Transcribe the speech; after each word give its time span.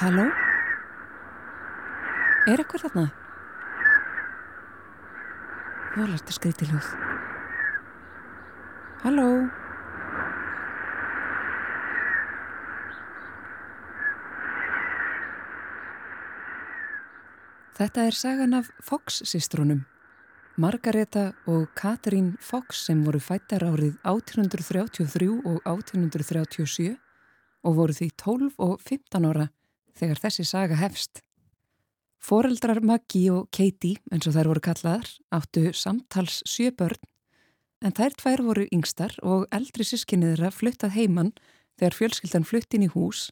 Halló? 0.00 0.22
Er 2.48 2.60
ekkur 2.62 2.80
þarna? 2.80 3.02
Volast 5.92 6.30
að 6.32 6.36
skriti 6.38 6.68
hljóð. 6.70 6.88
Halló? 9.02 9.26
Þetta 17.76 18.08
er 18.08 18.16
sagan 18.22 18.56
af 18.56 18.72
Fox-sistrunum. 18.80 19.84
Margareta 20.56 21.34
og 21.44 21.68
Katrín 21.76 22.38
Fox 22.40 22.86
sem 22.88 23.04
voru 23.04 23.20
fættar 23.20 23.68
árið 23.68 24.00
1833 24.08 25.28
og 25.44 25.60
1837 25.68 26.96
og 27.68 27.80
voru 27.84 28.00
því 28.00 28.14
12 28.16 28.54
og 28.56 28.78
15 28.80 29.28
ára 29.28 29.50
þegar 29.98 30.22
þessi 30.24 30.46
saga 30.48 30.78
hefst. 30.80 31.22
Foreldrar 32.20 32.82
Maggie 32.84 33.32
og 33.32 33.48
Katie, 33.54 33.96
eins 34.12 34.28
og 34.28 34.36
þær 34.36 34.50
voru 34.52 34.62
kallaðar, 34.64 35.08
áttu 35.32 35.70
samtals 35.72 36.42
sjö 36.48 36.68
börn 36.76 37.00
en 37.80 37.96
þær 37.96 38.16
tvær 38.20 38.42
voru 38.44 38.66
yngstar 38.74 39.14
og 39.24 39.46
eldri 39.56 39.86
sískinniðra 39.88 40.52
fluttað 40.52 40.96
heimann 40.98 41.32
þegar 41.80 41.96
fjölskyldan 41.96 42.48
flutt 42.48 42.76
inn 42.76 42.84
í 42.84 42.92
hús 42.92 43.30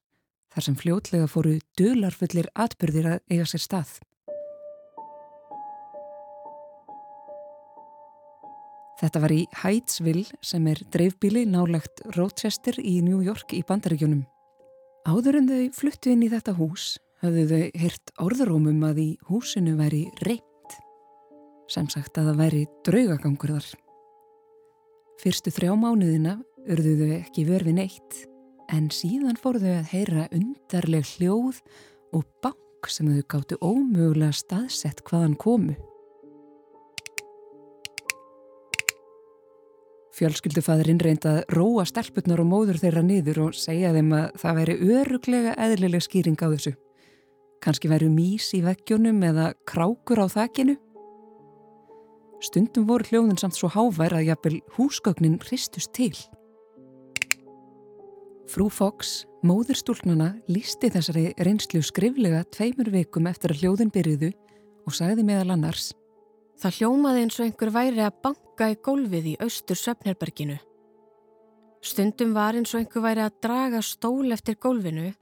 þar 0.54 0.64
sem 0.64 0.78
fljótlega 0.80 1.28
fóru 1.28 1.58
dularfullir 1.76 2.48
atbyrðir 2.56 3.10
að 3.12 3.18
eiga 3.28 3.48
sér 3.50 3.64
stað. 3.64 3.90
Þetta 8.98 9.20
var 9.22 9.30
í 9.30 9.44
Hydesville 9.60 10.40
sem 10.42 10.64
er 10.66 10.80
dreifbíli 10.90 11.44
nálagt 11.46 12.00
Rochester 12.16 12.80
í 12.82 12.98
New 13.04 13.20
York 13.22 13.54
í 13.54 13.60
bandaríkjunum. 13.68 14.24
Áður 15.08 15.38
en 15.38 15.46
þau 15.48 15.60
fluttu 15.72 16.10
inn 16.12 16.24
í 16.26 16.28
þetta 16.28 16.52
hús 16.58 16.98
hafðu 17.22 17.44
þau 17.48 17.80
hirt 17.80 18.10
orðurómum 18.20 18.82
að 18.84 18.98
í 19.00 19.06
húsinu 19.30 19.72
væri 19.78 20.02
reynd. 20.26 20.74
Sem 21.72 21.88
sagt 21.88 22.18
að 22.20 22.28
það 22.28 22.40
væri 22.42 22.60
draugagangur 22.84 23.54
þar. 23.56 23.70
Fyrstu 25.22 25.52
þrjá 25.54 25.72
mánuðina 25.80 26.34
urðu 26.68 26.92
þau 27.00 27.14
ekki 27.22 27.46
verfi 27.48 27.74
neitt 27.78 28.18
en 28.68 28.90
síðan 28.92 29.40
fór 29.40 29.56
þau 29.62 29.70
að 29.78 29.92
heyra 29.94 30.26
undarleg 30.36 31.08
hljóð 31.14 31.62
og 32.12 32.28
bank 32.44 32.92
sem 32.92 33.08
þau 33.08 33.24
gáttu 33.32 33.58
ómögulega 33.64 34.36
staðsett 34.36 35.00
hvaðan 35.08 35.38
komu. 35.40 35.78
Fjölskyldufæðurinn 40.18 40.98
reynda 40.98 41.36
að 41.36 41.52
róa 41.54 41.84
stelpurnar 41.86 42.40
og 42.42 42.48
móður 42.50 42.80
þeirra 42.80 43.04
niður 43.06 43.38
og 43.44 43.54
segja 43.54 43.92
þeim 43.94 44.08
að 44.18 44.24
það 44.42 44.56
væri 44.58 44.74
öruglega 44.96 45.52
eðlileg 45.62 46.02
skýring 46.02 46.38
á 46.42 46.50
þessu. 46.50 46.72
Kanski 47.62 47.90
væru 47.90 48.08
mís 48.10 48.48
í 48.58 48.62
veggjónum 48.64 49.20
eða 49.28 49.52
krákur 49.68 50.22
á 50.22 50.26
þakkinu. 50.32 50.74
Stundum 52.42 52.88
voru 52.90 53.06
hljóðin 53.06 53.38
samt 53.38 53.58
svo 53.58 53.70
hávær 53.70 54.16
að 54.18 54.26
jafnvel 54.32 54.58
húsgögnin 54.74 55.38
hristust 55.44 55.94
til. 55.94 56.14
Frú 58.50 58.66
Fox, 58.72 59.22
móður 59.46 59.78
stúlnana, 59.78 60.32
lísti 60.50 60.90
þessari 60.90 61.28
reynslu 61.38 61.84
skriflega 61.84 62.42
tveimur 62.56 62.90
vikum 62.90 63.30
eftir 63.30 63.54
að 63.54 63.62
hljóðin 63.62 63.94
byrjuðu 63.94 64.34
og 64.88 64.98
sagði 64.98 65.26
meðal 65.28 65.54
annars 65.54 65.92
Það 66.58 66.78
hljómaði 66.80 67.20
eins 67.22 67.36
og 67.38 67.44
einhver 67.46 67.70
væri 67.70 68.02
að 68.02 68.16
banka 68.24 68.47
í 68.66 68.78
gólfið 68.82 69.28
í 69.30 69.36
austur 69.44 69.78
söpnerberginu. 69.78 70.58
Stundum 71.78 72.34
var 72.34 72.58
eins 72.58 72.74
og 72.74 72.82
einhver 72.82 73.04
væri 73.04 73.22
að 73.22 73.36
draga 73.44 73.82
stól 73.86 74.34
eftir 74.34 74.58
gólfinu 74.58 75.12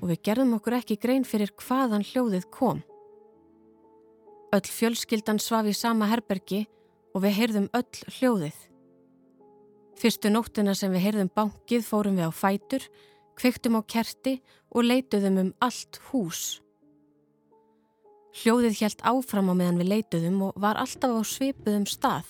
og 0.00 0.08
við 0.08 0.22
gerðum 0.28 0.56
okkur 0.56 0.76
ekki 0.78 0.96
grein 1.00 1.24
fyrir 1.28 1.52
hvaðan 1.60 2.04
hljóðið 2.04 2.46
kom. 2.52 2.82
Öll 4.52 4.66
fjölskyldan 4.66 5.40
svaf 5.40 5.68
í 5.70 5.76
sama 5.76 6.08
herbergi 6.10 6.64
og 7.14 7.24
við 7.24 7.36
heyrðum 7.36 7.68
öll 7.76 8.14
hljóðið. 8.18 8.56
Fyrstu 10.00 10.32
nóttina 10.32 10.74
sem 10.74 10.92
við 10.92 11.04
heyrðum 11.06 11.30
bankið 11.36 11.84
fórum 11.84 12.16
við 12.16 12.28
á 12.28 12.32
fætur, 12.32 12.86
kveiktum 13.36 13.76
á 13.76 13.82
kerti 13.84 14.38
og 14.72 14.88
leituðum 14.88 15.40
um 15.44 15.54
allt 15.60 16.00
hús. 16.10 16.60
Hljóðið 18.30 18.76
hjælt 18.78 19.00
áfram 19.02 19.50
á 19.50 19.54
meðan 19.58 19.80
við 19.80 19.88
leituðum 19.90 20.42
og 20.46 20.58
var 20.62 20.78
alltaf 20.78 21.16
á 21.18 21.22
svipuðum 21.26 21.86
stað. 21.90 22.28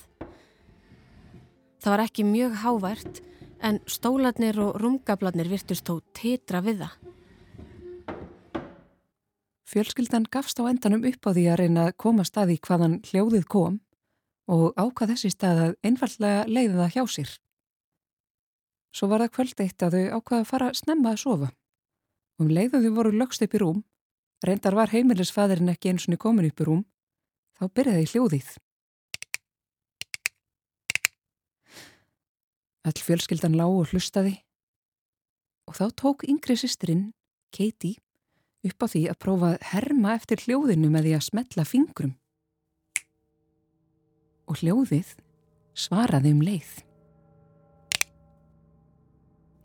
Það 1.81 1.93
var 1.93 2.03
ekki 2.07 2.25
mjög 2.25 2.57
hávært 2.63 3.21
en 3.61 3.81
stóladnir 3.85 4.57
og 4.65 4.79
rungabladnir 4.81 5.51
virtust 5.53 5.85
þó 5.85 6.01
titra 6.17 6.63
við 6.65 6.87
það. 6.87 6.97
Fjölskyldan 9.71 10.27
gafst 10.33 10.59
á 10.59 10.67
endanum 10.67 11.05
upp 11.07 11.29
á 11.29 11.31
því 11.37 11.45
að 11.53 11.61
reyna 11.61 11.85
að 11.91 11.97
koma 12.01 12.25
staði 12.27 12.57
hvaðan 12.65 12.99
hljóðið 13.07 13.45
kom 13.53 13.79
og 14.51 14.73
ákvað 14.81 15.13
þessi 15.13 15.31
stað 15.37 15.63
að 15.67 15.77
einfallega 15.87 16.49
leiði 16.49 16.81
það 16.81 16.97
hjá 16.97 17.05
sér. 17.15 17.37
Svo 18.91 19.07
var 19.13 19.23
það 19.23 19.35
kvöld 19.37 19.63
eitt 19.63 19.85
að 19.85 19.95
þau 19.95 20.17
ákvaða 20.17 20.41
að 20.41 20.51
fara 20.51 20.73
snemma 20.75 21.13
að 21.13 21.23
sofa. 21.23 21.53
Um 22.41 22.51
leiðuðu 22.51 22.91
voru 22.97 23.13
lögst 23.15 23.45
upp 23.45 23.55
í 23.55 23.61
rúm 23.63 23.85
Reyndar 24.41 24.77
var 24.77 24.93
heimilisfæðurinn 24.95 25.73
ekki 25.75 25.93
eins 25.93 26.09
og 26.09 26.21
komin 26.21 26.49
upp 26.49 26.61
í 26.63 26.67
rúm. 26.69 26.85
Þá 27.61 27.65
byrjaði 27.77 28.07
hljóðið. 28.15 28.53
All 32.89 32.97
fjölskyldan 32.97 33.59
lág 33.61 33.75
og 33.83 33.91
hlustaði 33.93 34.39
og 35.71 35.77
þá 35.79 35.87
tók 35.95 36.25
yngri 36.27 36.57
sýsterinn, 36.59 37.11
Katie, 37.55 38.01
upp 38.67 38.83
á 38.83 38.87
því 38.91 39.03
að 39.13 39.19
prófa 39.23 39.51
að 39.53 39.67
herma 39.71 40.17
eftir 40.19 40.43
hljóðinu 40.43 40.91
með 40.91 41.07
því 41.07 41.13
að 41.15 41.27
smetla 41.29 41.65
fingrum. 41.69 42.15
Og 44.51 44.59
hljóðið 44.65 45.13
svaraði 45.79 46.33
um 46.35 46.43
leið. 46.43 46.73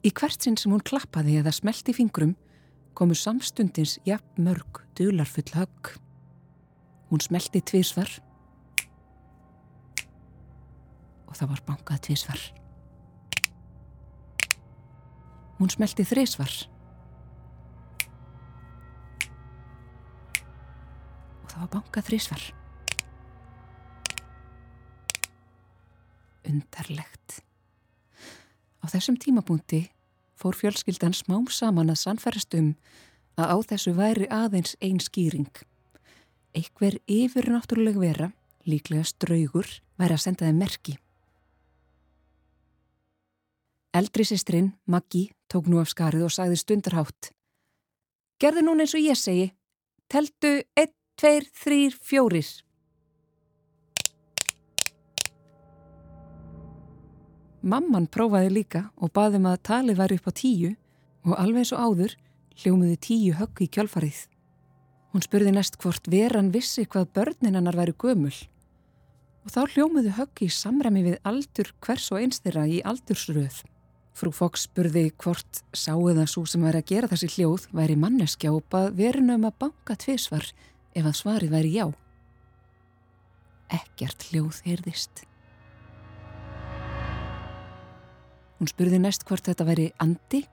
Í 0.06 0.12
hvert 0.14 0.46
sinn 0.46 0.60
sem 0.62 0.70
hún 0.70 0.86
klappaði 0.86 1.40
eða 1.40 1.56
smelti 1.56 1.96
fingrum 1.98 2.36
komu 2.96 3.16
samstundins 3.16 4.00
jafn 4.08 4.44
mörg 4.44 4.80
dularfull 4.96 5.52
högg. 5.54 5.98
Hún 7.12 7.22
smelti 7.22 7.60
tvísvar 7.62 8.10
og 11.28 11.36
það 11.36 11.52
var 11.52 11.64
bankað 11.68 12.06
tvísvar. 12.08 12.44
Hún 15.60 15.72
smelti 15.72 16.06
þrísvar 16.08 16.54
og 21.44 21.52
það 21.52 21.60
var 21.60 21.74
bankað 21.76 22.08
þrísvar. 22.12 22.46
Undarlegt. 26.46 27.42
Á 28.80 28.86
þessum 28.88 29.20
tímabúndi 29.20 29.84
fór 30.36 30.56
fjölskyldan 30.58 31.16
smám 31.16 31.48
saman 31.52 31.92
að 31.92 32.02
sannferðast 32.04 32.58
um 32.60 32.74
að 33.40 33.52
á 33.52 33.58
þessu 33.72 33.94
væri 33.96 34.28
aðeins 34.32 34.76
einn 34.84 35.02
skýring. 35.04 35.52
Eitthver 36.56 37.00
yfirnáttúruleg 37.12 37.98
vera, 38.00 38.30
líklega 38.68 39.04
straugur, 39.08 39.68
væri 40.00 40.16
að 40.16 40.24
senda 40.24 40.48
þeim 40.48 40.62
merki. 40.62 40.98
Eldri 43.96 44.26
sýstrinn, 44.28 44.74
Maggi, 44.92 45.30
tók 45.48 45.70
nú 45.72 45.80
af 45.80 45.92
skarið 45.92 46.28
og 46.28 46.34
sagði 46.36 46.60
stundarhátt. 46.60 47.32
Gerði 48.40 48.66
núna 48.68 48.84
eins 48.84 48.96
og 48.96 49.04
ég 49.04 49.20
segi. 49.20 49.46
Teltu 50.12 50.58
1, 50.76 50.92
2, 51.16 51.48
3, 51.64 51.78
4. 52.04 52.65
Mamman 57.66 58.06
prófaði 58.14 58.52
líka 58.60 58.84
og 59.02 59.10
baðum 59.18 59.48
að 59.50 59.64
talið 59.66 59.98
væri 59.98 60.18
upp 60.20 60.28
á 60.30 60.34
tíu 60.38 60.76
og 61.26 61.34
alveg 61.42 61.64
eins 61.64 61.74
og 61.74 61.82
áður 61.82 62.14
hljómiði 62.62 62.98
tíu 63.02 63.32
högg 63.40 63.64
í 63.66 63.68
kjálfarið. 63.74 64.20
Hún 65.10 65.26
spurði 65.26 65.56
næst 65.56 65.80
hvort 65.82 66.06
veran 66.12 66.52
vissi 66.54 66.86
hvað 66.86 67.10
börninannar 67.18 67.80
væri 67.80 67.98
gömul 67.98 68.36
og 69.46 69.54
þá 69.54 69.60
hljómiði 69.74 70.14
högg 70.20 70.46
í 70.46 70.52
samræmi 70.54 71.04
við 71.10 71.18
aldur 71.26 71.74
hvers 71.82 72.08
og 72.14 72.22
eins 72.22 72.42
þeirra 72.46 72.70
í 72.70 72.80
aldursröð. 72.86 73.64
Frú 74.16 74.32
Fox 74.32 74.70
spurði 74.70 75.10
hvort 75.22 75.66
sáuða 75.74 76.30
svo 76.30 76.46
sem 76.46 76.64
væri 76.66 76.86
að 76.86 76.90
gera 76.94 77.10
þessi 77.12 77.34
hljóð 77.34 77.70
væri 77.76 77.98
manneskja 78.00 78.54
og 78.54 78.66
bað 78.70 78.94
verinu 79.02 79.40
um 79.40 79.50
að 79.50 79.58
banka 79.66 79.98
tvísvar 80.06 80.54
ef 80.94 81.06
að 81.06 81.18
svarið 81.20 81.58
væri 81.58 81.78
já. 81.82 81.88
Ekkert 83.74 84.30
hljóð 84.30 84.62
heyrðist. 84.70 85.26
Hún 88.60 88.70
spurði 88.72 89.02
næst 89.04 89.26
hvort 89.28 89.48
þetta 89.50 89.68
væri 89.68 89.90
andi 90.04 90.46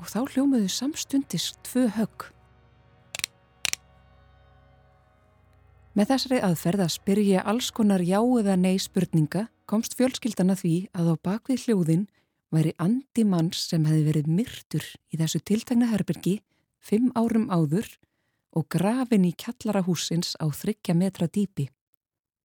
og 0.00 0.08
þá 0.08 0.20
hljómaðu 0.32 0.70
samstundist 0.72 1.60
tvö 1.68 1.86
högg. 1.96 2.30
Með 5.96 6.10
þessari 6.12 6.40
aðferð 6.44 6.84
að 6.84 6.92
spyrja 6.92 7.44
alls 7.48 7.70
konar 7.72 8.02
já 8.04 8.18
eða 8.20 8.56
nei 8.60 8.76
spurninga 8.80 9.46
komst 9.68 9.96
fjölskyldana 9.96 10.56
því 10.58 10.74
að 10.96 11.12
á 11.12 11.14
bakvið 11.24 11.62
hljóðin 11.64 12.02
væri 12.52 12.74
andi 12.80 13.24
manns 13.24 13.62
sem 13.70 13.86
hefði 13.88 14.02
verið 14.10 14.28
myrtur 14.28 14.84
í 15.08 15.20
þessu 15.20 15.40
tiltegna 15.40 15.88
herbyrgi 15.90 16.38
fimm 16.84 17.08
árum 17.16 17.48
áður 17.48 17.88
og 18.56 18.68
grafin 18.72 19.24
í 19.28 19.32
kjallara 19.36 19.82
húsins 19.88 20.36
á 20.36 20.46
þryggja 20.48 20.94
metra 20.96 21.28
dýpi. 21.28 21.68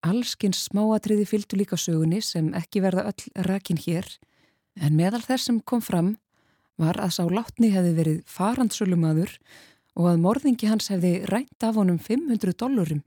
Allskins 0.02 0.64
smáatriði 0.66 1.28
fylgdu 1.28 1.60
líka 1.60 1.78
sögunni 1.78 2.22
sem 2.24 2.50
ekki 2.58 2.82
verða 2.82 3.06
öll 3.12 3.44
rakin 3.46 3.78
hér 3.78 4.08
en 4.80 4.96
meðal 4.96 5.22
þess 5.24 5.48
sem 5.48 5.60
kom 5.60 5.82
fram 5.84 6.14
var 6.80 6.98
að 7.02 7.14
sá 7.18 7.24
látni 7.28 7.70
hefði 7.72 7.92
verið 7.98 8.20
farandsölumadur 8.30 9.32
og 9.98 10.08
að 10.08 10.22
morðingi 10.24 10.70
hans 10.70 10.88
hefði 10.92 11.26
rænt 11.28 11.66
af 11.66 11.76
honum 11.76 11.98
500 12.00 12.56
dollurum. 12.58 13.02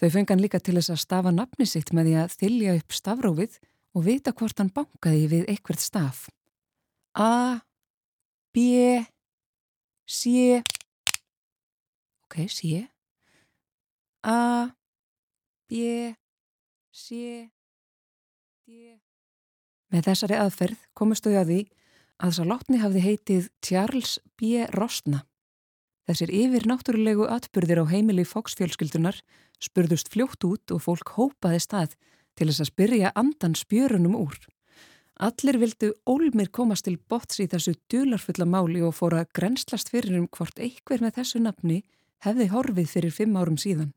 Þau 0.00 0.08
fengan 0.10 0.42
líka 0.42 0.58
til 0.58 0.74
þess 0.78 0.90
að 0.90 1.02
stafa 1.04 1.32
nafni 1.34 1.66
sitt 1.70 1.92
með 1.94 2.10
því 2.10 2.16
að 2.22 2.36
þylja 2.40 2.76
upp 2.80 2.96
stafrófið 2.98 3.58
og 3.94 4.06
vita 4.08 4.34
hvort 4.34 4.58
hann 4.58 4.72
bankaði 4.74 5.28
við 5.30 5.44
eitthvert 5.52 5.82
staf. 5.82 6.26
A, 7.14 7.62
B, 8.50 9.04
C, 10.04 10.58
ok, 12.26 12.40
C, 12.50 12.82
A, 14.26 14.74
B, 15.70 16.14
C, 16.90 17.50
D. 18.66 19.03
Með 19.94 20.08
þessari 20.08 20.38
aðferð 20.42 20.78
komustu 20.98 21.30
þau 21.30 21.36
að 21.38 21.50
því 21.52 21.60
að 22.18 22.30
þess 22.30 22.40
að 22.42 22.48
látni 22.50 22.78
hafði 22.82 23.02
heitið 23.04 23.44
Charles 23.62 24.14
B. 24.34 24.64
Rosna. 24.74 25.20
Þessir 26.10 26.32
yfir 26.34 26.66
náttúrulegu 26.66 27.28
atbyrðir 27.30 27.84
á 27.86 27.92
heimili 27.92 28.24
fóksfjölskyldunar 28.26 29.20
spurðust 29.62 30.10
fljótt 30.10 30.42
út 30.48 30.74
og 30.74 30.82
fólk 30.82 31.14
hópaði 31.14 31.60
stað 31.62 31.94
til 32.34 32.48
þess 32.50 32.64
að 32.64 32.70
spyrja 32.72 33.12
andan 33.14 33.54
spjörunum 33.54 34.16
úr. 34.18 34.34
Allir 35.22 35.60
vildu 35.62 35.92
ólmir 36.10 36.50
komast 36.50 36.88
til 36.88 36.96
bots 36.98 37.38
í 37.38 37.46
þessu 37.46 37.76
dularfulla 37.86 38.48
máli 38.50 38.82
og 38.82 38.96
fóra 38.98 39.22
grenslast 39.30 39.94
fyrir 39.94 40.18
um 40.18 40.26
hvort 40.26 40.58
einhver 40.58 41.06
með 41.06 41.20
þessu 41.20 41.44
nafni 41.44 41.84
hefði 42.26 42.48
horfið 42.50 42.90
fyrir 42.96 43.14
fimm 43.14 43.38
árum 43.38 43.60
síðan. 43.62 43.94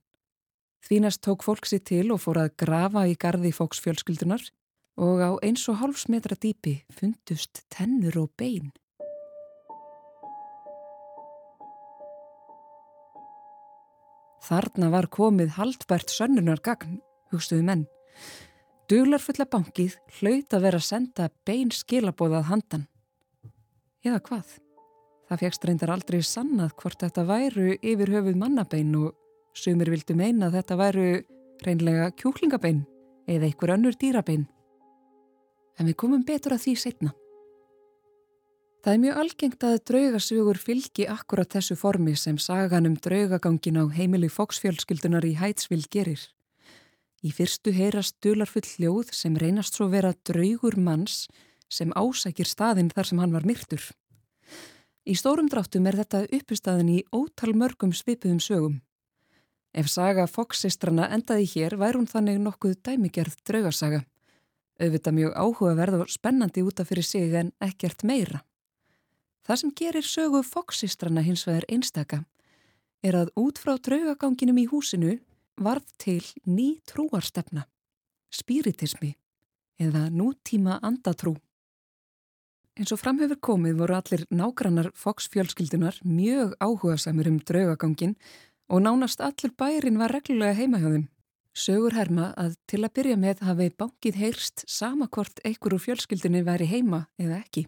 Þvínast 0.86 1.26
tók 1.26 1.42
fólk 1.42 1.66
sér 1.66 1.82
til 1.82 2.06
og 2.14 2.22
fóra 2.22 2.46
að 2.46 2.56
grafa 2.62 3.08
í 3.10 3.18
gardi 3.18 3.50
fóksfjölskyldunar 3.50 4.46
og 4.98 5.22
á 5.22 5.32
eins 5.46 5.68
og 5.70 5.78
hálfsmetra 5.82 6.36
dýpi 6.42 6.80
fundust 6.90 7.64
tennur 7.74 8.18
og 8.24 8.32
bein. 8.38 8.72
Þarna 14.48 14.90
var 14.94 15.10
komið 15.12 15.58
haldbært 15.58 16.14
sönnunar 16.14 16.62
gagn, 16.64 17.02
hugstuðu 17.34 17.66
menn. 17.68 17.84
Duglarfulla 18.88 19.44
bankið 19.52 19.98
hlaut 20.20 20.54
að 20.56 20.64
vera 20.64 20.80
að 20.80 20.88
senda 20.88 21.28
bein 21.46 21.74
skilabóðað 21.76 22.48
handan. 22.48 22.86
Eða 24.08 24.22
hvað? 24.24 24.54
Það 25.28 25.42
fegst 25.44 25.66
reyndar 25.68 25.92
aldrei 25.92 26.22
sannað 26.24 26.78
hvort 26.80 27.04
þetta 27.04 27.26
væru 27.28 27.74
yfir 27.76 28.14
höfuð 28.16 28.40
mannabein 28.40 28.96
og 28.96 29.18
sumir 29.52 29.92
vildu 29.92 30.16
meina 30.16 30.48
að 30.48 30.62
þetta 30.62 30.78
væru 30.80 31.08
reynlega 31.68 32.14
kjúklingabein 32.16 32.86
eða 33.28 33.50
einhver 33.50 33.76
önnur 33.76 34.00
dýrabein. 34.00 34.48
En 35.77 35.85
við 35.85 35.97
komum 36.01 36.25
betur 36.25 36.56
að 36.56 36.63
því 36.65 36.75
setna. 36.81 37.13
Það 38.83 38.94
er 38.94 39.01
mjög 39.03 39.18
algengt 39.21 39.63
að 39.68 39.77
draugasögur 39.89 40.59
fylgi 40.62 41.06
akkurat 41.12 41.50
þessu 41.51 41.75
formi 41.75 42.13
sem 42.15 42.38
sagan 42.39 42.88
um 42.88 42.95
draugagangin 42.95 43.81
á 43.81 43.85
heimili 43.91 44.29
fóksfjölskyldunar 44.31 45.25
í 45.27 45.33
Hætsvill 45.35 45.83
gerir. 45.91 46.21
Í 47.25 47.33
fyrstu 47.33 47.74
heyrast 47.74 48.15
dularfull 48.24 48.63
hljóð 48.63 49.12
sem 49.12 49.35
reynast 49.35 49.75
svo 49.75 49.89
vera 49.91 50.13
draugur 50.29 50.77
manns 50.77 51.25
sem 51.68 51.91
ásækir 52.00 52.47
staðinn 52.47 52.94
þar 52.94 53.09
sem 53.09 53.19
hann 53.19 53.33
var 53.35 53.47
myrtur. 53.50 53.83
Í 55.07 55.15
stórum 55.19 55.50
dráttum 55.51 55.88
er 55.88 55.97
þetta 56.00 56.25
uppustæðin 56.38 56.94
í 56.95 57.00
ótal 57.12 57.53
mörgum 57.56 57.94
svipuðum 57.95 58.39
sögum. 58.44 58.81
Ef 59.75 59.89
saga 59.91 60.25
Fox-sistrana 60.31 61.09
endaði 61.15 61.47
hér 61.53 61.77
væri 61.79 62.00
hún 62.00 62.09
þannig 62.09 62.39
nokkuð 62.44 62.79
dæmigerð 62.88 63.35
draugarsaga. 63.47 64.06
Auðvitað 64.77 65.18
mjög 65.18 65.33
áhugaverð 65.33 66.03
og 66.03 66.12
spennandi 66.13 66.62
útaf 66.62 66.91
fyrir 66.91 67.06
sig 67.06 67.33
en 67.33 67.53
ekkert 67.63 68.03
meira. 68.06 68.44
Það 69.47 69.59
sem 69.62 69.71
gerir 69.79 70.06
sögu 70.06 70.44
Fox-sistrana 70.44 71.24
hins 71.25 71.45
vegar 71.47 71.65
einstaka 71.71 72.24
er 73.06 73.15
að 73.15 73.31
út 73.39 73.62
frá 73.62 73.77
draugaganginum 73.79 74.59
í 74.62 74.68
húsinu 74.69 75.18
varð 75.57 75.88
til 75.97 76.21
ný 76.45 76.77
trúarstefna, 76.89 77.65
spiritismi 78.29 79.15
eða 79.81 80.07
nútíma 80.13 80.77
andatrú. 80.81 81.38
En 82.77 82.85
svo 82.85 82.97
framhefur 83.00 83.39
komið 83.41 83.79
voru 83.79 83.95
allir 83.97 84.25
nágrannar 84.29 84.91
Fox-fjölskyldunar 84.94 85.97
mjög 86.06 86.53
áhuga 86.62 86.97
samur 87.01 87.29
um 87.31 87.39
draugagangin 87.41 88.13
og 88.69 88.83
nánast 88.85 89.24
allur 89.24 89.53
bærin 89.57 89.97
var 89.97 90.13
reglulega 90.13 90.53
heima 90.59 90.81
hjá 90.81 90.91
þeim. 90.91 91.07
Sögur 91.57 91.95
herma 91.98 92.27
að 92.38 92.54
til 92.69 92.83
að 92.86 92.92
byrja 93.00 93.15
með 93.18 93.39
hafi 93.48 93.65
bankið 93.81 94.18
heyrst 94.21 94.62
samakvort 94.69 95.39
einhver 95.42 95.74
úr 95.74 95.81
fjölskyldunni 95.81 96.44
væri 96.45 96.68
heima 96.69 97.07
eða 97.18 97.39
ekki. 97.39 97.63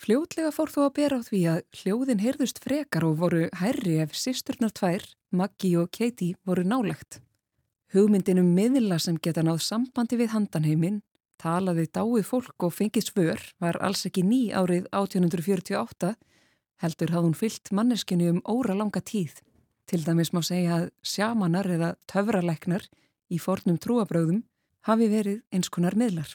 Fljótlega 0.00 0.48
fór 0.56 0.70
þú 0.72 0.84
að 0.86 0.94
bera 0.96 1.18
á 1.20 1.26
því 1.26 1.40
að 1.52 1.58
hljóðin 1.76 2.22
heyrðust 2.24 2.62
frekar 2.64 3.04
og 3.04 3.18
voru 3.20 3.42
hærri 3.60 3.98
ef 4.00 4.14
sýsturnar 4.16 4.72
tvær, 4.72 5.04
Maggi 5.36 5.74
og 5.76 5.90
Katie, 5.92 6.38
voru 6.48 6.64
nálegt. 6.64 7.18
Hugmyndin 7.92 8.40
um 8.40 8.54
miðla 8.56 8.96
sem 8.96 9.18
geta 9.20 9.44
náð 9.44 9.60
sambandi 9.66 10.16
við 10.16 10.32
handanheiminn, 10.32 11.02
talaði 11.36 11.90
dáið 11.92 12.24
fólk 12.24 12.64
og 12.64 12.72
fengið 12.72 13.10
svör 13.10 13.44
var 13.60 13.76
alls 13.84 14.06
ekki 14.08 14.24
ný 14.24 14.46
árið 14.56 14.88
1848, 14.96 16.14
heldur 16.80 17.12
hafði 17.12 17.28
hún 17.28 17.36
fyllt 17.36 17.68
manneskinu 17.76 18.32
um 18.32 18.40
óra 18.48 18.78
langa 18.80 19.04
tíð. 19.04 19.42
Til 19.84 20.00
dæmis 20.08 20.32
má 20.32 20.40
segja 20.40 20.80
að 20.80 20.88
sjamanar 21.04 21.68
eða 21.68 21.92
töfralæknar 22.08 22.88
í 23.30 23.38
fornum 23.38 23.78
trúabröðum 23.78 24.42
hafi 24.88 25.08
verið 25.12 25.40
eins 25.54 25.70
konar 25.72 25.96
miðlar. 25.98 26.34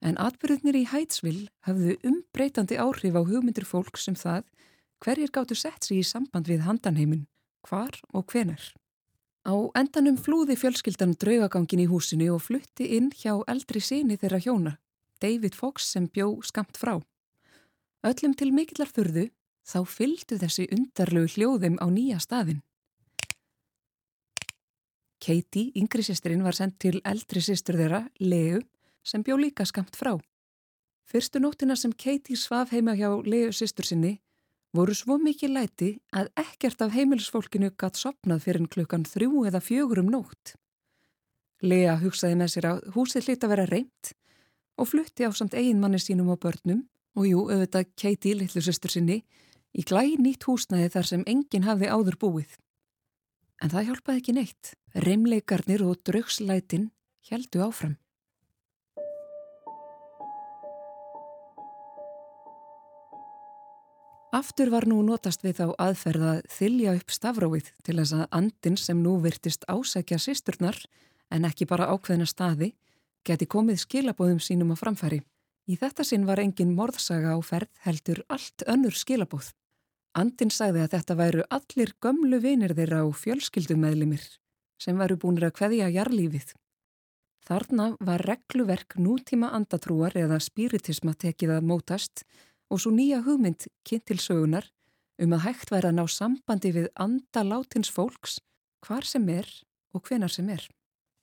En 0.00 0.16
atbyrðinir 0.16 0.78
í 0.80 0.86
Hætsvill 0.88 1.48
hafðu 1.66 1.96
umbreytandi 2.08 2.78
áhrif 2.80 3.16
á 3.16 3.22
hugmyndir 3.22 3.68
fólk 3.68 4.00
sem 4.00 4.16
um 4.16 4.20
það 4.20 4.44
hverjir 5.04 5.32
gáttu 5.32 5.56
sett 5.56 5.84
sér 5.84 6.00
í 6.00 6.04
samband 6.04 6.48
við 6.48 6.64
handanheimin, 6.64 7.26
hvar 7.68 7.96
og 8.12 8.26
hvenar. 8.32 8.62
Á 9.44 9.54
endanum 9.76 10.18
flúði 10.20 10.56
fjölskyldan 10.60 11.16
draugagangin 11.20 11.84
í 11.84 11.88
húsinu 11.88 12.28
og 12.34 12.44
flutti 12.44 12.90
inn 12.96 13.08
hjá 13.16 13.38
eldri 13.48 13.80
síni 13.80 14.18
þeirra 14.20 14.40
hjóna, 14.44 14.72
David 15.20 15.56
Fox 15.56 15.88
sem 15.92 16.08
bjó 16.08 16.40
skamt 16.44 16.76
frá. 16.80 16.98
Öllum 18.04 18.36
til 18.36 18.52
mikillar 18.56 18.88
fyrðu 18.88 19.28
þá 19.64 19.80
fylgdu 19.84 20.40
þessi 20.40 20.68
undarlegu 20.72 21.32
hljóðum 21.36 21.80
á 21.80 21.86
nýja 21.92 22.20
staðin. 22.20 22.60
Katie, 25.20 25.70
yngri 25.76 26.02
sýsterinn, 26.06 26.44
var 26.44 26.56
sendt 26.56 26.78
til 26.80 27.00
eldri 27.04 27.42
sýstur 27.44 27.76
þeirra, 27.76 28.06
Leu, 28.20 28.60
sem 29.04 29.22
bjó 29.22 29.36
líka 29.36 29.66
skamt 29.68 29.96
frá. 29.96 30.14
Fyrstu 31.10 31.40
nóttina 31.42 31.76
sem 31.76 31.92
Katie 31.92 32.38
svaf 32.38 32.72
heima 32.72 32.96
hjá 32.96 33.10
Leu 33.26 33.50
sýstur 33.52 33.88
sinni 33.88 34.18
voru 34.76 34.94
svo 34.94 35.18
mikið 35.18 35.54
læti 35.54 35.90
að 36.14 36.30
ekkert 36.38 36.82
af 36.84 36.94
heimilisfólkinu 36.94 37.72
gatt 37.78 37.98
sopnað 37.98 38.44
fyrir 38.44 38.68
klukkan 38.70 39.06
þrjú 39.08 39.44
eða 39.50 39.62
fjögur 39.64 40.02
um 40.04 40.10
nótt. 40.14 40.54
Lea 41.62 41.96
hugsaði 42.00 42.38
með 42.38 42.52
sér 42.54 42.68
að 42.70 42.80
húsið 42.94 43.26
hlýtt 43.26 43.44
að 43.44 43.52
vera 43.54 43.66
reynt 43.68 44.12
og 44.80 44.88
flutti 44.88 45.26
á 45.26 45.30
samt 45.34 45.56
eiginmanni 45.58 46.00
sínum 46.00 46.30
og 46.32 46.40
börnum 46.40 46.86
og 47.18 47.26
jú, 47.26 47.44
auðvitað 47.50 47.90
Katie, 47.98 48.36
litlu 48.38 48.62
sýstur 48.62 48.94
sinni, 48.94 49.20
í 49.74 49.82
glæ 49.82 50.14
nýtt 50.22 50.46
húsnæði 50.46 50.92
þar 50.94 51.08
sem 51.10 51.26
enginn 51.26 51.66
hafði 51.66 51.90
áður 51.90 52.16
búið. 52.22 52.54
En 53.60 53.72
það 53.72 53.90
hjálpaði 53.90 54.22
ekki 54.22 54.36
neitt. 54.36 54.76
Reymleikarnir 55.04 55.82
og 55.84 56.00
draugslætin 56.08 56.88
heldu 57.28 57.60
áfram. 57.66 57.98
Aftur 64.30 64.70
var 64.70 64.86
nú 64.86 65.00
notast 65.02 65.42
við 65.42 65.56
þá 65.58 65.66
aðferð 65.82 66.26
að 66.32 66.44
þylja 66.54 66.92
upp 67.00 67.12
stafróið 67.12 67.70
til 67.82 67.96
þess 67.98 68.14
að 68.14 68.28
andin 68.38 68.76
sem 68.78 69.00
nú 69.02 69.16
virtist 69.24 69.66
ásækja 69.66 70.20
sýsturnar 70.22 70.78
en 71.34 71.48
ekki 71.48 71.66
bara 71.66 71.90
ákveðna 71.90 72.28
staði 72.30 72.70
geti 73.26 73.48
komið 73.50 73.82
skilabóðum 73.82 74.38
sínum 74.38 74.70
á 74.70 74.76
framfæri. 74.78 75.20
Í 75.66 75.76
þetta 75.76 76.06
sinn 76.06 76.28
var 76.30 76.40
engin 76.40 76.76
morðsaga 76.78 77.34
á 77.34 77.38
ferð 77.42 77.74
heldur 77.84 78.22
allt 78.30 78.64
önnur 78.70 78.94
skilabóð. 78.94 79.50
Andin 80.18 80.50
sagði 80.50 80.82
að 80.84 80.94
þetta 80.96 81.14
væru 81.18 81.42
allir 81.54 81.92
gömlu 82.02 82.40
vinir 82.42 82.74
þeirra 82.74 83.04
á 83.06 83.08
fjölskyldumæðlimir 83.14 84.24
sem 84.80 84.98
væru 84.98 85.16
búinir 85.22 85.46
að 85.46 85.60
hveðja 85.60 85.90
jarlífið. 85.94 86.54
Þarna 87.46 87.86
var 88.00 88.24
regluverk 88.26 88.96
nútíma 88.98 89.52
andatrúar 89.54 90.16
eða 90.18 90.40
spiritisma 90.42 91.14
tekið 91.14 91.54
að 91.56 91.68
mótast 91.70 92.24
og 92.70 92.82
svo 92.82 92.92
nýja 92.94 93.22
hugmynd 93.26 93.68
kynnt 93.86 94.06
til 94.10 94.18
sögunar 94.22 94.66
um 95.20 95.36
að 95.36 95.44
hægt 95.46 95.70
væri 95.70 95.90
að 95.90 95.98
ná 96.00 96.04
sambandi 96.10 96.72
við 96.74 96.90
anda 96.94 97.44
látins 97.46 97.90
fólks 97.92 98.40
hvar 98.86 99.06
sem 99.06 99.26
er 99.28 99.48
og 99.94 100.06
hvenar 100.08 100.32
sem 100.32 100.48
er. 100.50 100.62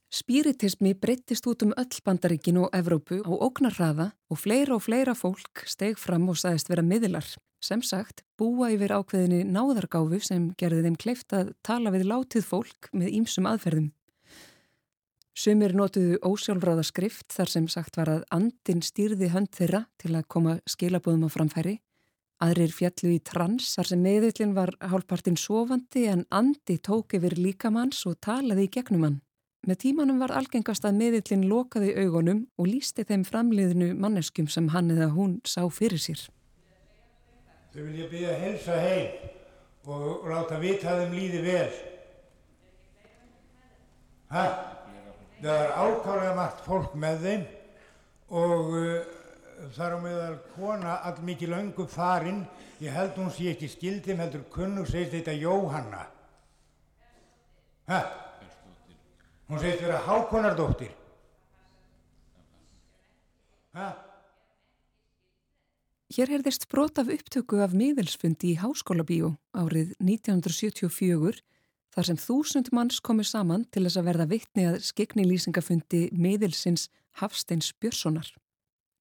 Spiritismi 0.07 0.93
breyttist 0.95 1.47
út 1.51 1.65
um 1.65 1.73
öll 1.75 1.99
bandaríkin 2.05 2.57
og 2.61 2.71
Evrópu 2.71 3.19
á 3.27 3.31
óknarraða 3.43 4.13
og 4.31 4.39
fleira 4.39 4.77
og 4.77 4.85
fleira 4.85 5.11
fólk 5.11 5.65
steg 5.67 5.99
fram 5.99 6.29
og 6.31 6.39
sagðist 6.39 6.69
vera 6.71 6.81
miðlar. 6.81 7.27
Sem 7.59 7.81
sagt, 7.83 8.23
búa 8.39 8.69
yfir 8.71 8.93
ákveðinni 8.95 9.43
náðargáfu 9.43 10.21
sem 10.23 10.53
gerði 10.55 10.85
þeim 10.85 10.95
kleift 10.95 11.35
að 11.35 11.51
tala 11.59 11.91
við 11.91 12.07
látið 12.07 12.47
fólk 12.47 12.89
með 12.93 13.19
ýmsum 13.19 13.49
aðferðum. 13.51 13.91
Sumir 15.37 15.75
notuðu 15.75 16.21
ósjálfráða 16.23 16.87
skrift 16.87 17.33
þar 17.35 17.51
sem 17.51 17.67
sagt 17.67 17.99
var 17.99 18.09
að 18.09 18.23
andin 18.31 18.79
stýrði 18.81 19.33
hönd 19.35 19.51
þeirra 19.53 19.83
til 19.99 20.15
að 20.15 20.27
koma 20.31 20.57
skilabóðum 20.65 21.27
á 21.27 21.35
framfæri. 21.35 21.77
Aðrir 22.39 22.71
fjallu 22.71 23.11
í 23.17 23.19
trans 23.19 23.75
þar 23.75 23.91
sem 23.91 24.01
meðvillin 24.07 24.55
var 24.55 24.71
hálfpartin 24.79 25.37
sofandi 25.37 26.07
en 26.07 26.25
andi 26.31 26.79
tók 26.79 27.17
yfir 27.17 27.35
líkamanns 27.35 28.05
og 28.07 28.21
talaði 28.23 28.69
í 28.69 28.75
gegnum 28.79 29.03
hann. 29.03 29.23
Með 29.67 29.79
tímanum 29.83 30.21
var 30.21 30.35
algengast 30.37 30.85
að 30.85 30.99
meðvillin 30.99 31.47
lokaði 31.49 31.95
augunum 32.03 32.45
og 32.59 32.69
lísti 32.69 33.03
þeim 33.07 33.25
framliðinu 33.27 33.89
manneskum 33.97 34.47
sem 34.51 34.69
hann 34.75 34.93
eða 34.93 35.09
hún 35.15 35.39
sá 35.47 35.63
fyrir 35.73 35.99
sér. 35.99 36.21
Þau 37.73 37.81
vilja 37.81 38.07
byggja 38.11 38.31
að 38.35 38.43
helsa 38.45 38.79
heim 38.83 39.89
og 39.89 40.27
láta 40.29 40.59
vita 40.61 40.93
að 40.93 41.03
þeim 41.03 41.17
líði 41.17 41.43
vel. 41.47 41.69
Hæ? 44.31 44.43
það 45.41 45.61
er 45.61 45.73
ákálega 45.77 46.35
margt 46.37 46.61
fólk 46.65 46.93
með 46.97 47.23
þeim 47.25 47.43
og 48.37 48.71
uh, 48.73 48.93
þar 49.75 49.97
á 49.97 49.99
meðal 50.01 50.37
kona 50.55 50.95
all 51.05 51.17
mikið 51.25 51.53
löngu 51.53 51.85
farinn 51.89 52.43
ég 52.81 52.93
held 52.93 53.17
hún 53.19 53.29
sé 53.33 53.51
ekki 53.53 53.69
skildum 53.69 54.21
heldur 54.23 54.47
kunnug 54.53 54.89
segist 54.89 55.13
þetta 55.13 55.35
Jóhanna 55.37 56.05
hæ? 57.89 57.99
Hún 59.47 59.59
segist 59.59 59.83
vera 59.83 60.01
hákonardóttir 60.03 60.91
hæ? 63.77 64.07
Hér 66.17 66.31
herðist 66.31 66.65
brot 66.71 66.97
af 66.97 67.11
upptöku 67.11 67.59
af 67.61 67.75
miðelsfundi 67.75 68.53
í 68.53 68.59
Háskóla 68.61 69.03
bíó 69.05 69.35
árið 69.51 69.91
1974 69.99 71.43
þar 71.93 72.07
sem 72.09 72.19
þúsund 72.21 72.71
manns 72.71 73.01
komið 73.03 73.27
saman 73.31 73.65
til 73.73 73.83
þess 73.85 73.99
að 73.99 74.07
verða 74.07 74.27
vittni 74.31 74.65
að 74.69 74.79
skegni-lýsingafundi 74.87 76.01
miðilsins 76.15 76.87
Hafsteins 77.19 77.73
Björnssonar. 77.81 78.29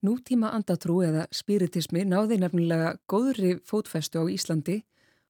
Nútíma 0.03 0.51
andatrú 0.57 0.99
eða 1.07 1.27
spiritismi 1.33 2.05
náði 2.05 2.41
nefnilega 2.43 2.97
góðri 3.09 3.57
fótfestu 3.65 4.21
á 4.21 4.25
Íslandi 4.33 4.83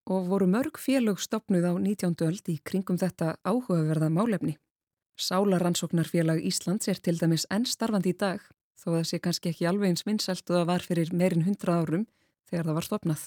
og 0.06 0.28
voru 0.30 0.46
mörg 0.50 0.78
félög 0.78 1.20
stopnuð 1.22 1.66
á 1.70 1.72
19. 1.76 2.16
öld 2.26 2.50
í 2.50 2.60
kringum 2.64 2.98
þetta 2.98 3.36
áhugaverða 3.46 4.10
málefni. 4.10 4.56
Sálarannsóknarfélag 5.16 6.42
Íslands 6.44 6.88
er 6.92 6.98
til 7.00 7.16
dæmis 7.16 7.46
enn 7.48 7.64
starfandi 7.64 8.12
í 8.12 8.16
dag, 8.20 8.42
þó 8.76 8.90
að 8.90 8.96
það 8.96 9.06
sé 9.10 9.20
kannski 9.24 9.52
ekki 9.52 9.68
alveg 9.70 9.92
eins 9.92 10.04
vinnselt 10.04 10.44
og 10.50 10.58
það 10.58 10.66
var 10.68 10.84
fyrir 10.84 11.12
meirinn 11.16 11.46
100 11.46 11.72
árum 11.72 12.04
þegar 12.50 12.68
það 12.68 12.76
var 12.76 12.86
stopnað. 12.88 13.22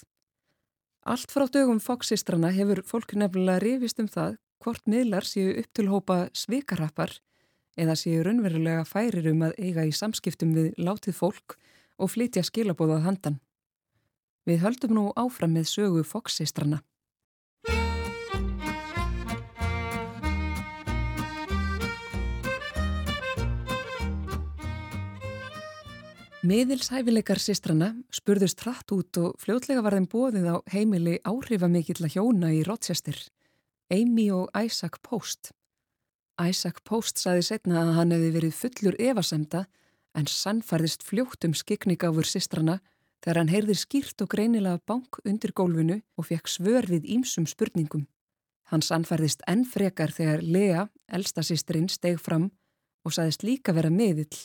Allt 1.10 1.32
frá 1.34 1.46
dögum 1.50 1.80
fóksistrana 1.82 2.52
hefur 2.54 2.84
fólk 2.86 3.16
nefnilega 3.18 3.62
rifist 3.64 3.98
um 3.98 4.08
það 4.08 4.38
hvort 4.62 4.86
miðlar 4.86 5.26
séu 5.26 5.56
upp 5.58 5.70
til 5.74 5.88
hópa 5.90 6.18
svikarappar 6.36 7.16
eða 7.80 7.96
séu 7.98 8.22
raunverulega 8.22 8.84
færir 8.86 9.30
um 9.32 9.46
að 9.48 9.56
eiga 9.58 9.86
í 9.88 9.94
samskiptum 9.96 10.52
við 10.54 10.74
látið 10.78 11.16
fólk 11.16 11.56
og 11.98 12.12
flytja 12.12 12.44
skilabóðað 12.46 13.06
handan. 13.08 13.40
Við 14.46 14.62
höldum 14.62 14.94
nú 14.94 15.04
áfram 15.18 15.56
með 15.56 15.72
sögu 15.72 16.04
fóksistrana. 16.06 16.84
Miðilshæfileikar 26.40 27.36
sistrana 27.36 27.90
spurðust 28.16 28.62
hratt 28.64 28.88
út 28.96 29.18
og 29.20 29.34
fljótlega 29.42 29.82
var 29.84 29.92
þeim 29.92 30.06
bóðið 30.08 30.46
á 30.48 30.56
heimili 30.72 31.18
áhrifamikill 31.28 31.98
að 32.06 32.14
hjóna 32.14 32.48
í 32.56 32.62
Rochester, 32.64 33.18
Amy 33.92 34.30
og 34.32 34.46
Isaac 34.56 35.02
Post. 35.04 35.50
Isaac 36.40 36.78
Post 36.88 37.20
saði 37.20 37.42
setna 37.44 37.82
að 37.82 37.90
hann 37.98 38.14
hefði 38.14 38.30
verið 38.38 38.54
fullur 38.56 38.96
evasemda 38.96 39.66
en 40.16 40.30
sannfærðist 40.32 41.04
fljótt 41.04 41.44
um 41.44 41.52
skikningáfur 41.52 42.24
sistrana 42.24 42.78
þegar 43.20 43.40
hann 43.42 43.52
heyrði 43.52 43.76
skýrt 43.76 44.24
og 44.24 44.30
greinilega 44.32 44.80
bank 44.88 45.18
undir 45.26 45.52
gólfinu 45.52 45.98
og 46.16 46.28
fekk 46.30 46.48
svör 46.48 46.88
við 46.88 47.04
ímsum 47.18 47.44
spurningum. 47.52 48.06
Hann 48.72 48.80
sannfærðist 48.80 49.44
enn 49.44 49.66
frekar 49.68 50.16
þegar 50.16 50.40
Lea, 50.40 50.88
elsta 51.04 51.44
sýstrinn, 51.44 51.92
steg 51.92 52.16
fram 52.16 52.48
og 53.04 53.12
saðist 53.12 53.44
líka 53.44 53.76
vera 53.76 53.92
miðill 53.92 54.40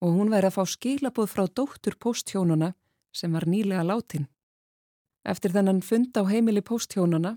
og 0.00 0.16
hún 0.16 0.32
væri 0.32 0.48
að 0.48 0.56
fá 0.56 0.64
skilaboð 0.66 1.30
frá 1.32 1.44
dóttur 1.48 1.96
posthjónana 2.00 2.72
sem 3.12 3.32
var 3.32 3.46
nýlega 3.48 3.84
látin. 3.84 4.28
Eftir 5.24 5.52
þennan 5.52 5.82
fund 5.84 6.16
á 6.16 6.24
heimili 6.24 6.62
posthjónana 6.64 7.36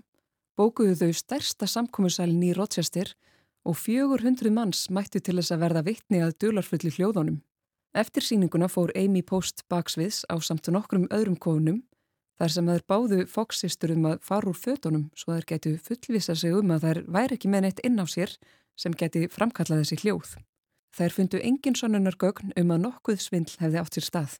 bókuðu 0.56 0.96
þau 1.00 1.12
stærsta 1.12 1.68
samkómusælin 1.68 2.44
í 2.46 2.54
Rochester 2.56 3.12
og 3.64 3.76
400 3.76 4.52
manns 4.52 4.86
mættu 4.90 5.20
til 5.20 5.36
þess 5.38 5.52
að 5.52 5.64
verða 5.64 5.82
vittni 5.88 6.22
að 6.24 6.36
dularfulli 6.40 6.92
hljóðunum. 6.94 7.42
Eftir 7.94 8.24
síninguna 8.26 8.68
fór 8.68 8.92
Amy 8.98 9.22
Post 9.22 9.64
baksviðs 9.70 10.24
á 10.26 10.34
samt 10.42 10.68
nokkrum 10.72 11.06
öðrum 11.14 11.36
konum 11.38 11.82
þar 12.38 12.50
sem 12.50 12.70
þeir 12.70 12.86
báðu 12.90 13.20
fóksistur 13.30 13.94
um 13.94 14.08
að 14.10 14.24
fara 14.26 14.50
úr 14.50 14.58
fötunum 14.58 15.06
svo 15.14 15.36
þær 15.36 15.46
getu 15.52 15.76
fullvisa 15.78 16.34
sig 16.34 16.56
um 16.56 16.72
að 16.74 16.88
þær 16.88 17.02
væri 17.16 17.38
ekki 17.38 17.52
með 17.52 17.66
neitt 17.66 17.84
inn 17.86 18.02
á 18.02 18.06
sér 18.10 18.34
sem 18.74 18.96
geti 18.98 19.28
framkallað 19.30 19.84
þessi 19.84 20.00
hljóð. 20.02 20.34
Þær 20.94 21.10
fundu 21.10 21.40
engin 21.42 21.74
sonnunargögn 21.74 22.52
um 22.60 22.68
að 22.70 22.84
nokkuð 22.84 23.22
svindl 23.22 23.56
hefði 23.58 23.78
átt 23.80 23.96
sér 23.96 24.04
stað. 24.06 24.34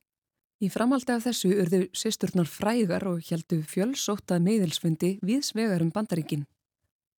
Í 0.62 0.68
framaldi 0.70 1.10
af 1.10 1.24
þessu 1.24 1.48
urðu 1.50 1.80
sýsturnar 1.98 2.46
frægar 2.46 3.02
og 3.10 3.24
heldu 3.26 3.58
fjölsótað 3.66 4.44
meðilsfundi 4.44 5.10
viðsvegar 5.26 5.82
um 5.82 5.90
bandaríkin. 5.90 6.44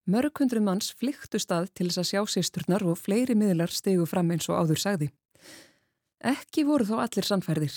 Mörg 0.08 0.40
hundru 0.40 0.62
manns 0.64 0.88
flyktu 0.96 1.36
stað 1.42 1.68
til 1.76 1.90
þess 1.90 2.00
að 2.00 2.08
sjá 2.08 2.22
sýsturnar 2.32 2.86
og 2.88 2.96
fleiri 2.96 3.36
miðlar 3.36 3.74
stegu 3.74 4.06
fram 4.08 4.32
eins 4.32 4.48
og 4.48 4.62
áður 4.62 4.80
sagði. 4.80 5.10
Ekki 6.24 6.64
voru 6.64 6.88
þó 6.88 6.96
allir 7.04 7.28
sannferðir. 7.28 7.76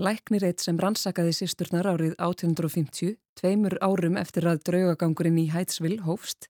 Læknir 0.00 0.48
eitt 0.48 0.64
sem 0.64 0.80
rannsakaði 0.80 1.36
sýsturnar 1.36 1.90
árið 1.90 2.16
1850, 2.16 3.18
tveimur 3.36 3.76
árum 3.84 4.16
eftir 4.16 4.48
að 4.48 4.64
draugagangurinn 4.70 5.42
í 5.42 5.50
Hætsvill 5.52 5.98
hófst, 6.06 6.48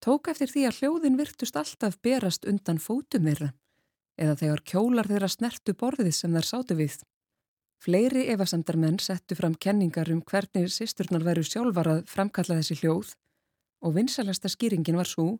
tók 0.00 0.32
eftir 0.32 0.48
því 0.48 0.66
að 0.70 0.80
hljóðin 0.80 1.20
virtust 1.20 1.60
alltaf 1.60 2.00
berast 2.00 2.48
undan 2.48 2.80
fótum 2.80 3.28
þeirra 3.28 3.52
eða 4.16 4.38
þegar 4.40 4.64
kjólar 4.72 5.10
þeirra 5.10 5.28
snertu 5.32 5.74
borðið 5.76 6.14
sem 6.16 6.34
þær 6.36 6.48
sátu 6.50 6.76
við. 6.78 6.96
Fleiri 7.82 8.24
efasemdarmenn 8.32 8.98
settu 9.02 9.36
fram 9.36 9.54
kenningar 9.54 10.10
um 10.12 10.22
hvernig 10.24 10.72
sýsturnar 10.72 11.24
veru 11.26 11.44
sjálfar 11.44 11.90
að 11.92 12.04
framkalla 12.10 12.56
þessi 12.60 12.80
hljóð 12.80 13.12
og 13.84 13.94
vinsalasta 13.98 14.50
skýringin 14.50 14.96
var 14.96 15.08
svo 15.08 15.36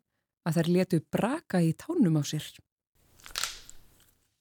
að 0.47 0.61
þær 0.61 0.73
letu 0.76 1.00
braka 1.11 1.62
í 1.64 1.73
tánum 1.75 2.21
á 2.21 2.23
sér. 2.23 2.45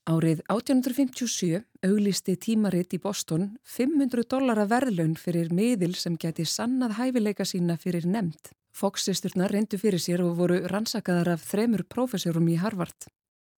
Árið 0.06 0.44
1857 0.54 1.64
auglisti 1.88 2.36
tímaritt 2.38 2.94
í 2.94 3.00
Boston 3.02 3.56
500 3.66 4.28
dollara 4.30 4.68
verðlaun 4.70 5.16
fyrir 5.18 5.50
miðil 5.50 5.96
sem 5.98 6.14
geti 6.22 6.46
sannað 6.46 7.00
hæfileika 7.00 7.48
sína 7.48 7.80
fyrir 7.82 8.06
nefnd. 8.06 8.52
Fox-sýsturnar 8.76 9.50
reyndu 9.56 9.80
fyrir 9.82 10.04
sér 10.04 10.22
og 10.22 10.36
voru 10.38 10.60
rannsakaðar 10.70 11.32
af 11.34 11.48
þremur 11.50 11.88
prófessorum 11.90 12.52
í 12.54 12.60
Harvard. 12.62 13.08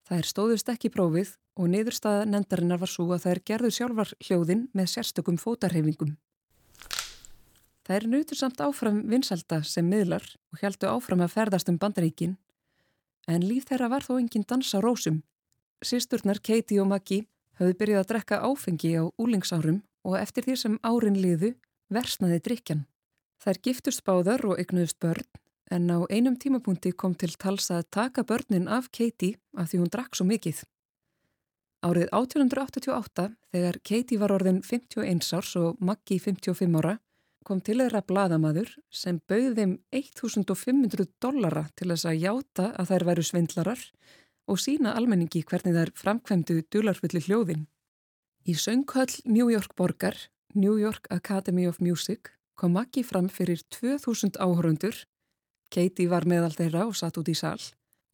Það 0.07 0.21
er 0.21 0.27
stóðust 0.29 0.69
ekki 0.71 0.89
prófið 0.93 1.33
og 1.59 1.67
niðurstaða 1.67 2.27
nendarinnar 2.31 2.79
var 2.79 2.87
svo 2.87 3.09
að 3.11 3.25
það 3.25 3.33
er 3.33 3.41
gerður 3.49 3.73
sjálfar 3.75 4.11
hljóðin 4.23 4.61
með 4.71 4.91
sérstökum 4.93 5.39
fótarhefingum. 5.41 6.13
Það 7.83 7.95
er 7.97 8.05
nutur 8.13 8.39
samt 8.39 8.61
áfram 8.63 9.01
vinsalda 9.11 9.59
sem 9.67 9.87
miðlar 9.87 10.23
og 10.53 10.61
heldu 10.63 10.87
áfram 10.87 11.23
að 11.25 11.33
ferðast 11.33 11.71
um 11.71 11.79
bandaríkin 11.81 12.37
en 13.27 13.43
líf 13.43 13.67
þeirra 13.67 13.89
var 13.91 14.07
þó 14.07 14.13
engin 14.21 14.47
dansa 14.47 14.79
rósum. 14.83 15.21
Sisturnar 15.83 16.39
Katie 16.39 16.79
og 16.79 16.87
Maggie 16.87 17.27
höfðu 17.59 17.75
byrjuð 17.81 17.99
að 17.99 18.09
drekka 18.13 18.39
áfengi 18.47 18.93
á 18.95 19.03
úlingsárum 19.19 19.81
og 20.07 20.15
eftir 20.21 20.47
því 20.47 20.55
sem 20.61 20.79
árin 20.87 21.19
liðu 21.19 21.51
versnaði 21.91 22.39
drikjan. 22.47 22.87
Þær 23.43 23.59
giftust 23.59 24.05
báðar 24.07 24.45
og 24.47 24.63
ygnuðust 24.63 25.01
börn 25.03 25.27
en 25.71 25.89
á 25.91 25.97
einum 26.09 26.37
tímapunkti 26.39 26.93
kom 26.95 27.15
til 27.15 27.33
tals 27.35 27.69
að 27.71 27.87
taka 27.91 28.23
börnin 28.23 28.67
af 28.67 28.89
Katie 28.91 29.37
af 29.57 29.71
því 29.71 29.81
hún 29.81 29.91
drakk 29.93 30.15
svo 30.15 30.27
mikið. 30.27 30.63
Árið 31.85 32.07
1888, 32.09 33.27
þegar 33.53 33.79
Katie 33.85 34.19
var 34.19 34.33
orðin 34.33 34.63
51 34.65 35.33
árs 35.37 35.51
og 35.59 35.77
Maggie 35.79 36.19
55 36.19 36.79
ára, 36.79 36.97
kom 37.45 37.61
til 37.63 37.77
þeirra 37.79 38.01
bladamadur 38.03 38.71
sem 38.91 39.19
bauð 39.29 39.53
þeim 39.59 39.77
1500 39.95 41.07
dollara 41.23 41.67
til 41.79 41.91
þess 41.93 42.07
að 42.09 42.23
játa 42.25 42.71
að 42.75 42.89
þær 42.91 43.05
væru 43.07 43.23
svindlarar 43.23 43.83
og 44.47 44.59
sína 44.59 44.95
almenningi 44.97 45.43
hvernig 45.47 45.75
þær 45.77 45.93
framkvæmdu 46.01 46.57
dularfulli 46.73 47.21
hljóðin. 47.27 47.67
Í 48.47 48.55
sönghöll 48.55 49.21
New 49.25 49.51
York 49.51 49.75
borgar, 49.75 50.15
New 50.55 50.75
York 50.79 51.07
Academy 51.11 51.67
of 51.67 51.79
Music, 51.79 52.31
kom 52.55 52.73
Maggie 52.73 53.05
fram 53.05 53.29
fyrir 53.29 53.61
2000 53.69 54.39
áhörundur 54.41 55.05
Katie 55.73 56.09
var 56.09 56.27
meðal 56.29 56.53
þeirra 56.55 56.87
og 56.87 56.95
satt 56.97 57.17
út 57.19 57.29
í 57.31 57.35
sall 57.37 57.61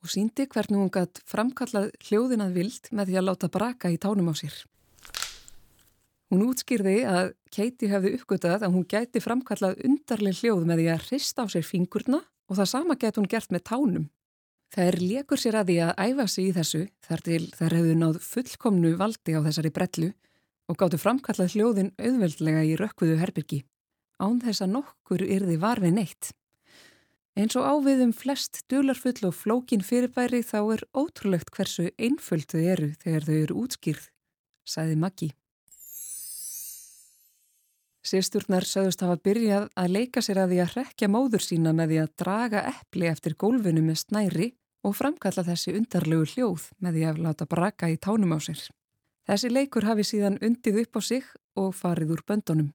og 0.04 0.12
síndi 0.12 0.46
hvernig 0.52 0.82
hún 0.82 0.92
gætt 0.92 1.22
framkallað 1.30 1.92
hljóðinað 2.04 2.56
vild 2.58 2.90
með 2.92 3.10
því 3.10 3.20
að 3.20 3.28
láta 3.30 3.50
braka 3.52 3.92
í 3.94 4.00
tánum 4.02 4.32
á 4.32 4.36
sér. 4.36 4.56
Hún 6.34 6.48
útskýrði 6.50 6.98
að 7.08 7.32
Keiti 7.54 7.88
hefði 7.92 8.16
uppgötað 8.18 8.66
að 8.66 8.74
hún 8.74 8.88
gæti 8.90 9.22
framkallað 9.22 9.80
undarleg 9.86 10.40
hljóð 10.42 10.66
með 10.66 10.82
því 10.82 10.90
að 10.90 11.06
hrista 11.08 11.46
á 11.46 11.48
sér 11.54 11.66
fingurna 11.68 12.20
og 12.50 12.58
það 12.58 12.72
sama 12.74 12.98
gæti 12.98 13.22
hún 13.22 13.30
gert 13.30 13.54
með 13.54 13.66
tánum. 13.70 14.08
Það 14.74 14.90
er 14.90 14.98
leikur 15.04 15.40
sér 15.40 15.60
að 15.60 15.70
því 15.70 15.78
að 15.86 16.00
æfa 16.02 16.28
sig 16.34 16.48
í 16.50 16.54
þessu 16.58 16.82
þar 17.06 17.24
til 17.28 17.44
þær 17.54 17.76
hefðu 17.78 17.98
náð 18.02 18.22
fullkomnu 18.26 18.94
valdi 18.98 19.36
á 19.38 19.46
þessari 19.46 19.72
brellu 19.76 20.10
og 20.72 20.80
gáttu 20.82 20.98
framkallað 20.98 21.54
hljóðin 21.54 21.92
auðveldlega 22.02 22.64
í 22.66 22.74
rökkvuðu 22.82 23.20
herbyrgi. 23.22 23.60
Án 24.18 24.42
þess 24.42 24.66
að 24.66 24.74
nokkur 24.80 25.22
yrði 25.22 25.60
varfið 25.62 25.94
neitt. 26.00 26.34
Eins 27.34 27.56
og 27.58 27.66
áviðum 27.66 28.12
flest 28.14 28.60
dularfull 28.70 29.26
og 29.26 29.34
flókin 29.34 29.82
fyrirbæri 29.82 30.44
þá 30.46 30.60
er 30.76 30.84
ótrúlegt 30.94 31.50
hversu 31.56 31.88
einföld 31.98 32.46
þau 32.52 32.60
eru 32.62 32.90
þegar 33.02 33.26
þau 33.26 33.38
eru 33.38 33.56
útskýrð, 33.64 34.04
sæði 34.70 35.00
Maggi. 35.02 35.30
Sýsturnar 38.04 38.68
sögust 38.68 39.02
hafa 39.02 39.16
byrjað 39.26 39.70
að 39.80 39.94
leika 39.96 40.22
sér 40.22 40.44
að 40.44 40.54
því 40.54 40.60
að 40.62 40.76
rekja 40.78 41.10
móður 41.10 41.46
sína 41.46 41.74
með 41.74 41.94
því 41.94 42.00
að 42.04 42.14
draga 42.22 42.64
eppli 42.70 43.10
eftir 43.10 43.38
gólfinu 43.40 43.82
með 43.82 44.02
snæri 44.04 44.50
og 44.84 44.98
framkalla 45.00 45.46
þessi 45.48 45.74
undarlegu 45.80 46.30
hljóð 46.36 46.70
með 46.84 47.00
því 47.00 47.06
að 47.10 47.22
láta 47.26 47.50
braka 47.50 47.90
í 47.90 47.98
tánum 47.98 48.36
á 48.36 48.40
sér. 48.44 48.62
Þessi 49.26 49.50
leikur 49.50 49.88
hafi 49.88 50.06
síðan 50.06 50.38
undið 50.44 50.84
upp 50.84 51.00
á 51.00 51.02
sig 51.02 51.34
og 51.58 51.74
farið 51.80 52.14
úr 52.18 52.26
böndunum. 52.28 52.74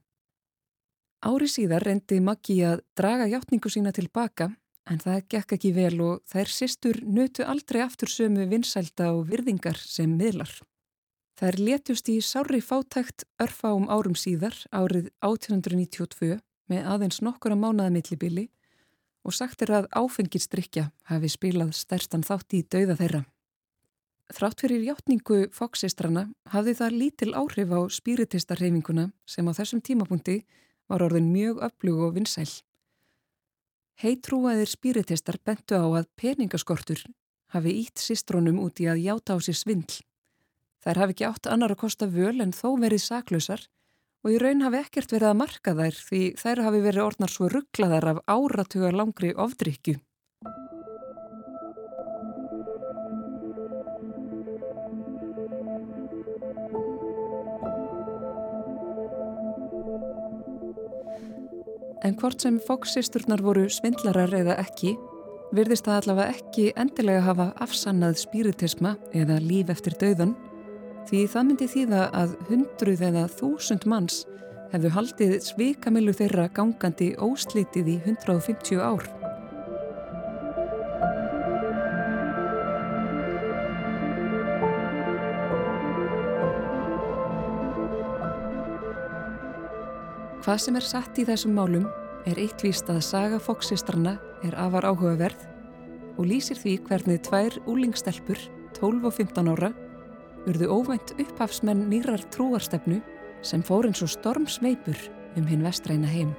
Ári 1.19 1.49
síðar 1.51 1.83
reyndi 1.83 2.21
Maggi 2.23 2.61
að 2.63 2.85
draga 2.95 3.27
hjáttningu 3.27 3.71
sína 3.73 3.91
tilbaka 3.91 4.53
en 4.89 5.01
það 5.03 5.25
gekk 5.35 5.55
ekki 5.57 5.71
vel 5.75 5.97
og 6.05 6.21
þær 6.31 6.53
sýstur 6.55 7.01
nötu 7.03 7.43
aldrei 7.43 7.81
aftur 7.83 8.11
sömu 8.13 8.47
vinsælda 8.49 9.11
og 9.17 9.25
virðingar 9.33 9.81
sem 9.83 10.13
miðlar. 10.15 10.53
Þær 11.39 11.59
letjust 11.59 12.09
í 12.11 12.21
sári 12.23 12.61
fátækt 12.63 13.25
örfa 13.43 13.73
um 13.75 13.89
árum 13.91 14.15
síðar 14.19 14.55
árið 14.71 15.11
1892 15.27 16.39
með 16.71 16.87
aðeins 16.95 17.21
nokkura 17.23 17.59
mánaða 17.59 17.93
millibili 17.97 18.47
og 19.27 19.35
sagtir 19.35 19.75
að 19.75 19.91
áfengistrykja 19.99 20.89
hafi 21.11 21.31
spilað 21.35 21.75
stærstan 21.75 22.23
þátt 22.27 22.55
í 22.55 22.63
dauða 22.63 22.95
þeirra. 23.03 23.25
Þrátt 24.39 24.63
fyrir 24.63 24.87
hjáttningu 24.87 25.49
fóksistrana 25.57 26.29
hafði 26.53 26.75
það 26.79 26.97
lítil 27.03 27.31
áhrif 27.35 27.71
á 27.75 27.81
spiritistarheiminguna 27.91 29.09
sem 29.27 29.47
á 29.49 29.53
þessum 29.57 29.83
tímapunkti 29.83 30.43
var 30.89 31.05
orðin 31.05 31.31
mjög 31.33 31.63
öflug 31.69 32.03
og 32.07 32.17
vinsæl. 32.17 32.49
Heitrúaðir 33.99 34.71
spiritistar 34.71 35.39
bentu 35.45 35.79
á 35.79 35.87
að 35.87 36.11
peningaskortur 36.21 37.03
hafi 37.55 37.73
ítt 37.83 37.99
sístrónum 38.03 38.61
út 38.63 38.81
í 38.81 38.87
að 38.91 39.03
játa 39.07 39.35
á 39.35 39.39
sér 39.43 39.59
svindl. 39.59 40.01
Þær 40.85 41.03
hafi 41.03 41.17
ekki 41.17 41.27
átt 41.29 41.49
annar 41.51 41.75
að 41.75 41.83
kosta 41.83 42.07
völ 42.07 42.39
en 42.41 42.55
þó 42.55 42.79
verið 42.79 43.03
saklausar 43.03 43.65
og 44.25 44.35
í 44.35 44.39
raun 44.43 44.63
hafi 44.63 44.83
ekkert 44.83 45.15
verið 45.15 45.31
að 45.33 45.41
marka 45.41 45.75
þær 45.79 45.99
því 46.09 46.23
þær 46.39 46.63
hafi 46.67 46.85
verið 46.85 47.07
orðnar 47.07 47.33
svo 47.35 47.49
rugglaðar 47.53 48.11
af 48.13 48.23
áratugar 48.31 48.97
langri 48.97 49.33
ofdrykju. 49.35 49.99
En 62.09 62.15
hvort 62.17 62.41
sem 62.41 62.57
fóksisturnar 62.65 63.43
voru 63.45 63.67
svindlarar 63.69 64.33
eða 64.33 64.55
ekki, 64.63 64.95
virðist 65.53 65.85
það 65.85 65.99
allavega 65.99 66.39
ekki 66.39 66.63
endilega 66.81 67.25
hafa 67.27 67.49
afsannað 67.61 68.17
spiritisma 68.23 68.95
eða 69.13 69.37
líf 69.45 69.69
eftir 69.75 69.97
dauðan, 70.01 70.33
því 71.11 71.21
það 71.35 71.47
myndi 71.51 71.69
þýða 71.75 72.07
að 72.17 72.35
hundruð 72.49 73.05
eða 73.11 73.27
þúsund 73.37 73.85
manns 73.93 74.23
hefðu 74.73 74.95
haldið 74.97 75.37
svikamilu 75.45 76.17
þeirra 76.17 76.49
gangandi 76.57 77.13
óslitið 77.21 77.93
í 77.93 78.01
150 78.07 78.81
ár. 78.81 79.05
Hvað 90.49 90.63
sem 90.65 90.77
er 90.79 90.85
satt 90.89 91.19
í 91.21 91.27
þessum 91.29 91.51
málum 91.59 91.83
er 92.25 92.39
eitt 92.41 92.63
víst 92.65 92.89
að 92.89 93.03
saga 93.05 93.37
fóksistrana 93.37 94.15
er 94.49 94.55
afar 94.57 94.87
áhugaverð 94.89 95.43
og 96.15 96.25
lýsir 96.25 96.57
því 96.57 96.73
hvernig 96.87 97.19
tvær 97.27 97.59
úlingstelpur, 97.69 98.41
12 98.79 99.05
og 99.11 99.13
15 99.13 99.51
ára, 99.53 99.69
urðu 100.49 100.71
óvænt 100.73 101.13
upphafsmenn 101.21 101.85
nýrar 101.93 102.25
trúarstefnu 102.33 103.03
sem 103.45 103.61
fór 103.61 103.91
eins 103.91 104.01
og 104.01 104.09
stormsveipur 104.15 105.05
um 105.37 105.53
hinn 105.53 105.69
vestræna 105.69 106.09
heim. 106.09 106.33